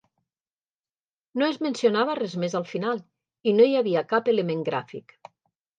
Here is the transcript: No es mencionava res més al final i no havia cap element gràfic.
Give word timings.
No 1.41 1.49
es 1.53 1.59
mencionava 1.65 2.15
res 2.21 2.33
més 2.45 2.59
al 2.61 2.67
final 2.73 3.03
i 3.53 3.57
no 3.61 3.71
havia 3.85 4.07
cap 4.17 4.35
element 4.37 4.71
gràfic. 4.73 5.21